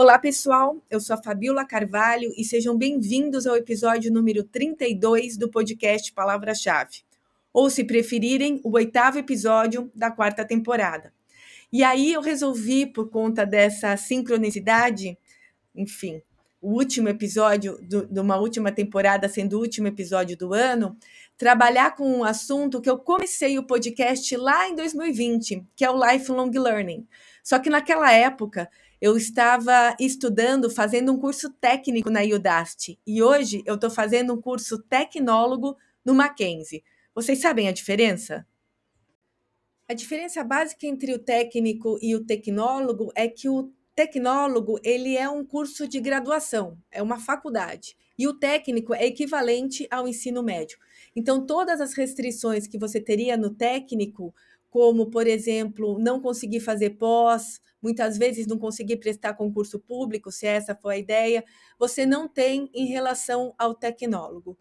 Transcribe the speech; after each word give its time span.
Olá, 0.00 0.16
pessoal. 0.16 0.80
Eu 0.88 1.00
sou 1.00 1.14
a 1.14 1.20
Fabiola 1.20 1.66
Carvalho 1.66 2.32
e 2.36 2.44
sejam 2.44 2.78
bem-vindos 2.78 3.48
ao 3.48 3.56
episódio 3.56 4.12
número 4.12 4.44
32 4.44 5.36
do 5.36 5.50
podcast 5.50 6.12
Palavra-Chave. 6.12 7.02
Ou, 7.52 7.68
se 7.68 7.82
preferirem, 7.82 8.60
o 8.62 8.70
oitavo 8.76 9.18
episódio 9.18 9.90
da 9.92 10.08
quarta 10.08 10.44
temporada. 10.44 11.12
E 11.72 11.82
aí 11.82 12.12
eu 12.12 12.20
resolvi, 12.20 12.86
por 12.86 13.10
conta 13.10 13.44
dessa 13.44 13.96
sincronicidade, 13.96 15.18
enfim, 15.74 16.22
o 16.62 16.74
último 16.74 17.08
episódio 17.08 17.76
do, 17.82 18.06
de 18.06 18.20
uma 18.20 18.36
última 18.36 18.70
temporada 18.70 19.28
sendo 19.28 19.54
o 19.54 19.60
último 19.60 19.88
episódio 19.88 20.36
do 20.36 20.54
ano, 20.54 20.96
trabalhar 21.36 21.96
com 21.96 22.08
um 22.18 22.22
assunto 22.22 22.80
que 22.80 22.88
eu 22.88 22.98
comecei 22.98 23.58
o 23.58 23.66
podcast 23.66 24.36
lá 24.36 24.68
em 24.68 24.76
2020, 24.76 25.66
que 25.74 25.84
é 25.84 25.90
o 25.90 25.98
Lifelong 26.00 26.52
Learning. 26.56 27.04
Só 27.42 27.58
que 27.58 27.68
naquela 27.68 28.12
época 28.12 28.70
eu 29.00 29.16
estava 29.16 29.96
estudando, 30.00 30.68
fazendo 30.68 31.12
um 31.12 31.18
curso 31.18 31.50
técnico 31.50 32.10
na 32.10 32.22
Udacity, 32.22 32.98
e 33.06 33.22
hoje 33.22 33.62
eu 33.64 33.76
estou 33.76 33.90
fazendo 33.90 34.34
um 34.34 34.40
curso 34.40 34.78
tecnólogo 34.82 35.76
no 36.04 36.14
Mackenzie. 36.14 36.82
Vocês 37.14 37.40
sabem 37.40 37.68
a 37.68 37.72
diferença? 37.72 38.46
A 39.88 39.94
diferença 39.94 40.44
básica 40.44 40.86
entre 40.86 41.14
o 41.14 41.18
técnico 41.18 41.98
e 42.02 42.14
o 42.14 42.24
tecnólogo 42.24 43.10
é 43.14 43.26
que 43.26 43.48
o 43.48 43.72
tecnólogo 43.94 44.78
ele 44.84 45.16
é 45.16 45.28
um 45.28 45.44
curso 45.44 45.88
de 45.88 45.98
graduação, 45.98 46.78
é 46.90 47.02
uma 47.02 47.18
faculdade, 47.18 47.96
e 48.18 48.28
o 48.28 48.34
técnico 48.34 48.92
é 48.94 49.06
equivalente 49.06 49.86
ao 49.90 50.06
ensino 50.06 50.42
médio. 50.42 50.78
Então, 51.16 51.44
todas 51.46 51.80
as 51.80 51.94
restrições 51.94 52.66
que 52.66 52.78
você 52.78 53.00
teria 53.00 53.36
no 53.36 53.50
técnico, 53.50 54.34
como, 54.70 55.10
por 55.10 55.26
exemplo, 55.26 55.98
não 55.98 56.20
conseguir 56.20 56.60
fazer 56.60 56.90
pós, 56.90 57.60
muitas 57.82 58.18
vezes 58.18 58.46
não 58.46 58.58
conseguir 58.58 58.96
prestar 58.96 59.34
concurso 59.34 59.78
público, 59.78 60.30
se 60.30 60.46
essa 60.46 60.74
for 60.74 60.90
a 60.90 60.98
ideia, 60.98 61.44
você 61.78 62.04
não 62.04 62.28
tem 62.28 62.70
em 62.74 62.86
relação 62.86 63.54
ao 63.58 63.74
tecnólogo. 63.74 64.58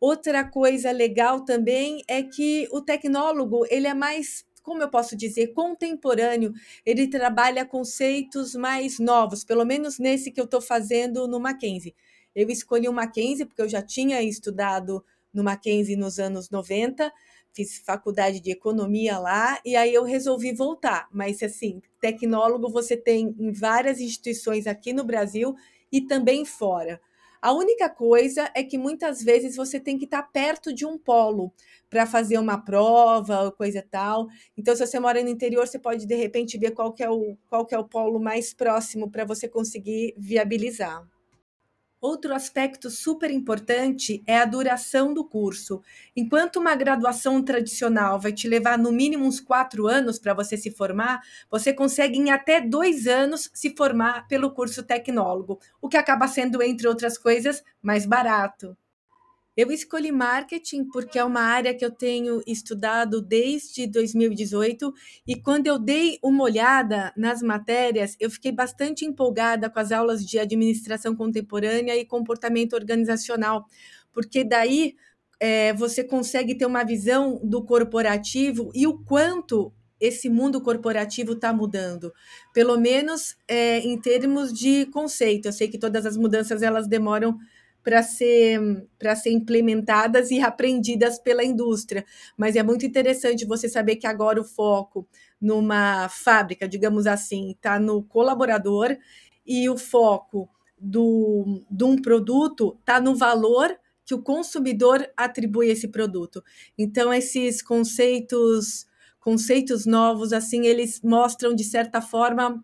Outra 0.00 0.44
coisa 0.44 0.90
legal 0.90 1.44
também 1.44 2.02
é 2.08 2.22
que 2.22 2.68
o 2.72 2.80
tecnólogo 2.80 3.64
ele 3.70 3.86
é 3.86 3.94
mais 3.94 4.44
como 4.62 4.80
eu 4.80 4.88
posso 4.88 5.16
dizer, 5.16 5.48
contemporâneo, 5.48 6.52
ele 6.86 7.08
trabalha 7.08 7.66
conceitos 7.66 8.54
mais 8.54 8.98
novos, 8.98 9.44
pelo 9.44 9.64
menos 9.64 9.98
nesse 9.98 10.30
que 10.30 10.40
eu 10.40 10.44
estou 10.44 10.60
fazendo 10.60 11.26
no 11.26 11.40
Mackenzie. 11.40 11.94
Eu 12.34 12.48
escolhi 12.48 12.88
o 12.88 12.92
Mackenzie 12.92 13.44
porque 13.44 13.60
eu 13.60 13.68
já 13.68 13.82
tinha 13.82 14.22
estudado 14.22 15.04
no 15.32 15.42
Mackenzie 15.42 15.96
nos 15.96 16.18
anos 16.18 16.48
90, 16.50 17.12
fiz 17.54 17.78
faculdade 17.78 18.40
de 18.40 18.50
economia 18.50 19.18
lá, 19.18 19.60
e 19.64 19.76
aí 19.76 19.92
eu 19.92 20.04
resolvi 20.04 20.52
voltar. 20.52 21.08
Mas, 21.12 21.42
assim, 21.42 21.80
tecnólogo 22.00 22.68
você 22.70 22.96
tem 22.96 23.34
em 23.38 23.52
várias 23.52 24.00
instituições 24.00 24.66
aqui 24.66 24.92
no 24.92 25.04
Brasil 25.04 25.54
e 25.90 26.00
também 26.00 26.44
fora. 26.44 27.00
A 27.40 27.52
única 27.52 27.88
coisa 27.90 28.50
é 28.54 28.62
que 28.62 28.78
muitas 28.78 29.22
vezes 29.22 29.56
você 29.56 29.80
tem 29.80 29.98
que 29.98 30.04
estar 30.04 30.22
perto 30.22 30.72
de 30.72 30.86
um 30.86 30.96
polo 30.96 31.52
para 31.90 32.06
fazer 32.06 32.38
uma 32.38 32.56
prova, 32.56 33.50
coisa 33.52 33.84
tal. 33.90 34.28
Então, 34.56 34.74
se 34.76 34.86
você 34.86 35.00
mora 35.00 35.22
no 35.22 35.28
interior, 35.28 35.66
você 35.66 35.78
pode 35.78 36.06
de 36.06 36.14
repente 36.14 36.56
ver 36.56 36.70
qual 36.70 36.92
que 36.92 37.02
é 37.02 37.10
o, 37.10 37.36
qual 37.48 37.66
que 37.66 37.74
é 37.74 37.78
o 37.78 37.84
polo 37.88 38.20
mais 38.20 38.54
próximo 38.54 39.10
para 39.10 39.24
você 39.24 39.48
conseguir 39.48 40.14
viabilizar. 40.16 41.04
Outro 42.02 42.34
aspecto 42.34 42.90
super 42.90 43.30
importante 43.30 44.24
é 44.26 44.36
a 44.36 44.44
duração 44.44 45.14
do 45.14 45.24
curso. 45.24 45.80
Enquanto 46.16 46.56
uma 46.56 46.74
graduação 46.74 47.40
tradicional 47.42 48.18
vai 48.18 48.32
te 48.32 48.48
levar 48.48 48.76
no 48.76 48.90
mínimo 48.90 49.24
uns 49.24 49.38
quatro 49.38 49.86
anos 49.86 50.18
para 50.18 50.34
você 50.34 50.56
se 50.56 50.72
formar, 50.72 51.22
você 51.48 51.72
consegue 51.72 52.18
em 52.18 52.32
até 52.32 52.60
dois 52.60 53.06
anos 53.06 53.48
se 53.54 53.74
formar 53.76 54.26
pelo 54.26 54.50
curso 54.50 54.82
tecnólogo, 54.82 55.60
o 55.80 55.88
que 55.88 55.96
acaba 55.96 56.26
sendo, 56.26 56.60
entre 56.60 56.88
outras 56.88 57.16
coisas, 57.16 57.62
mais 57.80 58.04
barato. 58.04 58.76
Eu 59.54 59.70
escolhi 59.70 60.10
marketing 60.10 60.84
porque 60.84 61.18
é 61.18 61.24
uma 61.24 61.42
área 61.42 61.74
que 61.74 61.84
eu 61.84 61.90
tenho 61.90 62.40
estudado 62.46 63.20
desde 63.20 63.86
2018 63.86 64.92
e 65.26 65.36
quando 65.36 65.66
eu 65.66 65.78
dei 65.78 66.18
uma 66.22 66.44
olhada 66.44 67.12
nas 67.14 67.42
matérias, 67.42 68.16
eu 68.18 68.30
fiquei 68.30 68.50
bastante 68.50 69.04
empolgada 69.04 69.68
com 69.68 69.78
as 69.78 69.92
aulas 69.92 70.24
de 70.24 70.38
administração 70.38 71.14
contemporânea 71.14 71.94
e 71.96 72.06
comportamento 72.06 72.72
organizacional, 72.72 73.66
porque 74.10 74.42
daí 74.42 74.94
é, 75.38 75.74
você 75.74 76.02
consegue 76.02 76.54
ter 76.54 76.64
uma 76.64 76.82
visão 76.82 77.38
do 77.44 77.62
corporativo 77.62 78.70
e 78.74 78.86
o 78.86 79.04
quanto 79.04 79.70
esse 80.00 80.30
mundo 80.30 80.62
corporativo 80.62 81.34
está 81.34 81.52
mudando, 81.52 82.12
pelo 82.54 82.76
menos 82.80 83.36
é, 83.46 83.80
em 83.80 84.00
termos 84.00 84.52
de 84.52 84.86
conceito. 84.86 85.46
Eu 85.46 85.52
sei 85.52 85.68
que 85.68 85.78
todas 85.78 86.06
as 86.06 86.16
mudanças 86.16 86.62
elas 86.62 86.88
demoram 86.88 87.38
para 87.82 88.02
ser, 88.02 88.60
para 88.98 89.16
ser 89.16 89.30
implementadas 89.30 90.30
e 90.30 90.40
aprendidas 90.40 91.18
pela 91.18 91.44
indústria. 91.44 92.04
Mas 92.36 92.56
é 92.56 92.62
muito 92.62 92.86
interessante 92.86 93.44
você 93.44 93.68
saber 93.68 93.96
que 93.96 94.06
agora 94.06 94.40
o 94.40 94.44
foco 94.44 95.06
numa 95.40 96.08
fábrica, 96.08 96.68
digamos 96.68 97.06
assim, 97.06 97.50
está 97.50 97.78
no 97.78 98.02
colaborador 98.04 98.96
e 99.46 99.68
o 99.68 99.76
foco 99.76 100.48
do, 100.78 101.64
de 101.70 101.84
um 101.84 102.00
produto 102.00 102.76
está 102.80 103.00
no 103.00 103.14
valor 103.14 103.76
que 104.04 104.14
o 104.14 104.22
consumidor 104.22 105.08
atribui 105.16 105.68
a 105.68 105.72
esse 105.72 105.88
produto. 105.88 106.42
Então, 106.76 107.12
esses 107.12 107.62
conceitos 107.62 108.86
conceitos 109.22 109.86
novos, 109.86 110.32
assim, 110.32 110.66
eles 110.66 111.00
mostram, 111.00 111.54
de 111.54 111.62
certa 111.62 112.00
forma, 112.02 112.62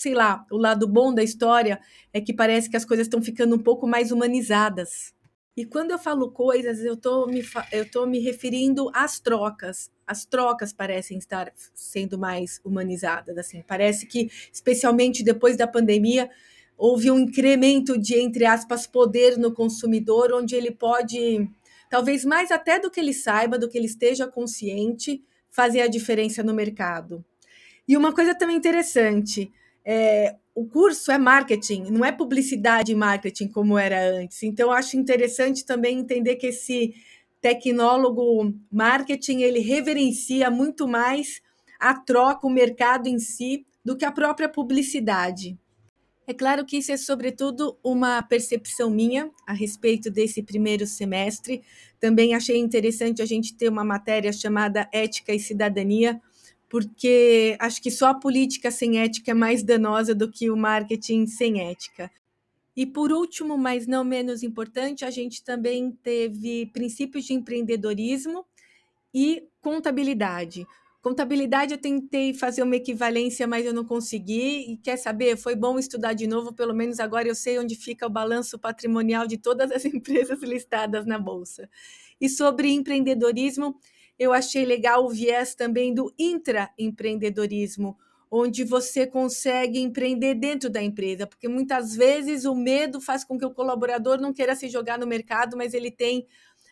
sei 0.00 0.14
lá, 0.14 0.46
o 0.50 0.56
lado 0.56 0.88
bom 0.88 1.12
da 1.12 1.22
história 1.22 1.78
é 2.10 2.22
que 2.22 2.32
parece 2.32 2.70
que 2.70 2.76
as 2.76 2.86
coisas 2.86 3.06
estão 3.06 3.20
ficando 3.20 3.54
um 3.54 3.58
pouco 3.58 3.86
mais 3.86 4.10
humanizadas. 4.10 5.12
E 5.54 5.66
quando 5.66 5.90
eu 5.90 5.98
falo 5.98 6.30
coisas, 6.30 6.82
eu 6.82 6.94
estou 6.94 7.26
me, 7.28 7.44
eu 7.70 7.84
tô 7.84 8.06
me 8.06 8.18
referindo 8.18 8.90
às 8.94 9.20
trocas. 9.20 9.90
As 10.06 10.24
trocas 10.24 10.72
parecem 10.72 11.18
estar 11.18 11.52
sendo 11.74 12.18
mais 12.18 12.62
humanizadas. 12.64 13.36
Assim, 13.36 13.62
parece 13.68 14.06
que, 14.06 14.30
especialmente 14.50 15.22
depois 15.22 15.54
da 15.54 15.66
pandemia, 15.66 16.30
houve 16.78 17.10
um 17.10 17.18
incremento 17.18 17.98
de, 17.98 18.14
entre 18.18 18.46
aspas, 18.46 18.86
poder 18.86 19.36
no 19.36 19.52
consumidor, 19.52 20.32
onde 20.32 20.54
ele 20.54 20.70
pode, 20.70 21.46
talvez 21.90 22.24
mais 22.24 22.50
até 22.50 22.78
do 22.78 22.90
que 22.90 23.00
ele 23.00 23.12
saiba, 23.12 23.58
do 23.58 23.68
que 23.68 23.76
ele 23.76 23.86
esteja 23.86 24.26
consciente, 24.26 25.22
fazer 25.50 25.82
a 25.82 25.88
diferença 25.88 26.42
no 26.42 26.54
mercado. 26.54 27.22
E 27.86 27.98
uma 27.98 28.14
coisa 28.14 28.34
também 28.34 28.56
interessante, 28.56 29.52
é, 29.84 30.36
o 30.54 30.66
curso 30.66 31.10
é 31.10 31.18
marketing, 31.18 31.84
não 31.90 32.04
é 32.04 32.12
publicidade 32.12 32.92
e 32.92 32.94
marketing 32.94 33.48
como 33.48 33.78
era 33.78 34.10
antes. 34.10 34.42
Então, 34.42 34.70
acho 34.70 34.96
interessante 34.96 35.64
também 35.64 35.98
entender 35.98 36.36
que 36.36 36.48
esse 36.48 36.94
tecnólogo 37.40 38.54
marketing 38.70 39.40
ele 39.40 39.60
reverencia 39.60 40.50
muito 40.50 40.86
mais 40.86 41.40
a 41.78 41.94
troca, 41.94 42.46
o 42.46 42.50
mercado 42.50 43.08
em 43.08 43.18
si, 43.18 43.64
do 43.82 43.96
que 43.96 44.04
a 44.04 44.12
própria 44.12 44.48
publicidade. 44.48 45.58
É 46.26 46.34
claro 46.34 46.64
que 46.64 46.76
isso 46.76 46.92
é, 46.92 46.96
sobretudo, 46.96 47.76
uma 47.82 48.22
percepção 48.22 48.90
minha 48.90 49.30
a 49.46 49.52
respeito 49.52 50.10
desse 50.10 50.42
primeiro 50.42 50.86
semestre. 50.86 51.62
Também 51.98 52.34
achei 52.34 52.56
interessante 52.58 53.20
a 53.20 53.26
gente 53.26 53.56
ter 53.56 53.68
uma 53.68 53.82
matéria 53.82 54.32
chamada 54.32 54.88
Ética 54.92 55.34
e 55.34 55.40
Cidadania, 55.40 56.20
porque 56.70 57.56
acho 57.58 57.82
que 57.82 57.90
só 57.90 58.06
a 58.06 58.14
política 58.14 58.70
sem 58.70 59.00
ética 59.00 59.32
é 59.32 59.34
mais 59.34 59.64
danosa 59.64 60.14
do 60.14 60.30
que 60.30 60.48
o 60.48 60.56
marketing 60.56 61.26
sem 61.26 61.60
ética. 61.68 62.08
E 62.76 62.86
por 62.86 63.10
último, 63.10 63.58
mas 63.58 63.88
não 63.88 64.04
menos 64.04 64.44
importante, 64.44 65.04
a 65.04 65.10
gente 65.10 65.42
também 65.42 65.90
teve 65.90 66.66
princípios 66.72 67.24
de 67.24 67.34
empreendedorismo 67.34 68.46
e 69.12 69.42
contabilidade. 69.60 70.64
Contabilidade 71.02 71.74
eu 71.74 71.78
tentei 71.78 72.32
fazer 72.32 72.62
uma 72.62 72.76
equivalência, 72.76 73.48
mas 73.48 73.66
eu 73.66 73.74
não 73.74 73.84
consegui. 73.84 74.72
E 74.72 74.76
quer 74.76 74.96
saber? 74.96 75.36
Foi 75.36 75.56
bom 75.56 75.76
estudar 75.76 76.12
de 76.12 76.28
novo, 76.28 76.52
pelo 76.52 76.72
menos 76.72 77.00
agora 77.00 77.26
eu 77.26 77.34
sei 77.34 77.58
onde 77.58 77.74
fica 77.74 78.06
o 78.06 78.10
balanço 78.10 78.58
patrimonial 78.60 79.26
de 79.26 79.38
todas 79.38 79.72
as 79.72 79.84
empresas 79.86 80.40
listadas 80.40 81.04
na 81.04 81.18
bolsa. 81.18 81.68
E 82.20 82.28
sobre 82.28 82.70
empreendedorismo, 82.70 83.74
eu 84.20 84.34
achei 84.34 84.66
legal 84.66 85.06
o 85.06 85.08
viés 85.08 85.54
também 85.54 85.94
do 85.94 86.12
intraempreendedorismo, 86.18 87.96
onde 88.30 88.64
você 88.64 89.06
consegue 89.06 89.80
empreender 89.80 90.34
dentro 90.34 90.68
da 90.68 90.82
empresa, 90.82 91.26
porque 91.26 91.48
muitas 91.48 91.96
vezes 91.96 92.44
o 92.44 92.54
medo 92.54 93.00
faz 93.00 93.24
com 93.24 93.38
que 93.38 93.46
o 93.46 93.54
colaborador 93.54 94.20
não 94.20 94.34
queira 94.34 94.54
se 94.54 94.68
jogar 94.68 94.98
no 94.98 95.06
mercado, 95.06 95.56
mas 95.56 95.72
ele 95.72 95.90
tem 95.90 96.26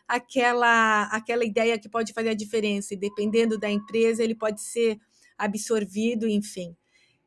aquela 0.07 1.05
aquela 1.05 1.43
ideia 1.43 1.79
que 1.79 1.89
pode 1.89 2.13
fazer 2.13 2.29
a 2.29 2.35
diferença, 2.35 2.93
e 2.93 2.99
dependendo 2.99 3.59
da 3.59 3.71
empresa, 3.71 4.23
ele 4.23 4.35
pode 4.35 4.61
ser 4.61 5.01
absorvido, 5.39 6.29
enfim, 6.29 6.77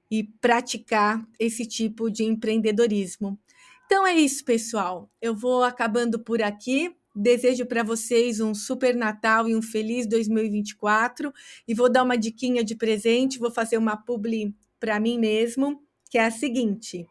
e 0.10 0.24
praticar 0.40 1.26
esse 1.40 1.66
tipo 1.66 2.12
de 2.12 2.24
empreendedorismo. 2.24 3.40
Então 3.88 4.06
é 4.06 4.14
isso, 4.14 4.46
pessoal. 4.46 5.10
Eu 5.20 5.36
vou 5.36 5.64
acabando 5.64 6.20
por 6.20 6.44
aqui. 6.44 6.96
Desejo 7.14 7.66
para 7.66 7.84
vocês 7.84 8.40
um 8.40 8.54
super 8.54 8.96
Natal 8.96 9.50
e 9.50 9.56
um 9.56 9.62
feliz 9.62 10.08
2024. 10.08 11.34
E 11.68 11.74
vou 11.74 11.92
dar 11.92 12.04
uma 12.04 12.18
diquinha 12.18 12.64
de 12.64 12.74
presente, 12.74 13.38
vou 13.38 13.52
fazer 13.52 13.78
uma 13.78 13.98
publi 13.98 14.56
para 14.80 14.98
mim 14.98 15.20
mesmo, 15.20 15.84
que 16.10 16.18
é 16.18 16.26
a 16.26 16.32
seguinte: 16.32 17.06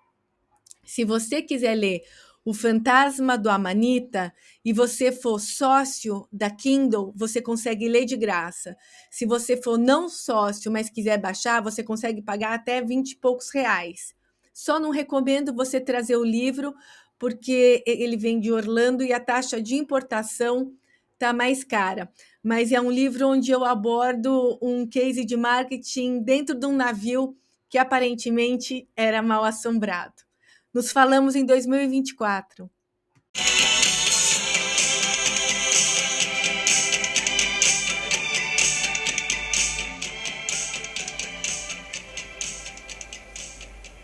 Se 0.84 1.04
você 1.04 1.42
quiser 1.42 1.74
ler 1.74 2.00
O 2.42 2.54
Fantasma 2.54 3.36
do 3.36 3.50
Amanita 3.50 4.32
e 4.64 4.72
você 4.72 5.12
for 5.12 5.38
sócio 5.38 6.26
da 6.32 6.48
Kindle, 6.48 7.12
você 7.14 7.42
consegue 7.42 7.86
ler 7.86 8.06
de 8.06 8.16
graça. 8.16 8.74
Se 9.10 9.26
você 9.26 9.54
for 9.54 9.78
não 9.78 10.08
sócio, 10.08 10.72
mas 10.72 10.88
quiser 10.88 11.18
baixar, 11.18 11.62
você 11.62 11.84
consegue 11.84 12.22
pagar 12.22 12.54
até 12.54 12.80
20 12.80 13.10
e 13.10 13.16
poucos 13.16 13.50
reais. 13.52 14.14
Só 14.52 14.80
não 14.80 14.90
recomendo 14.90 15.54
você 15.54 15.80
trazer 15.80 16.16
o 16.16 16.24
livro, 16.24 16.74
porque 17.20 17.84
ele 17.86 18.16
vem 18.16 18.40
de 18.40 18.50
Orlando 18.50 19.04
e 19.04 19.12
a 19.12 19.20
taxa 19.20 19.60
de 19.60 19.74
importação 19.74 20.72
está 21.12 21.34
mais 21.34 21.62
cara. 21.62 22.10
Mas 22.42 22.72
é 22.72 22.80
um 22.80 22.90
livro 22.90 23.28
onde 23.28 23.50
eu 23.50 23.62
abordo 23.62 24.58
um 24.62 24.86
case 24.86 25.22
de 25.22 25.36
marketing 25.36 26.22
dentro 26.22 26.58
de 26.58 26.64
um 26.64 26.74
navio 26.74 27.36
que 27.68 27.76
aparentemente 27.76 28.88
era 28.96 29.20
mal 29.22 29.44
assombrado. 29.44 30.14
Nos 30.72 30.90
falamos 30.90 31.36
em 31.36 31.44
2024. 31.44 32.70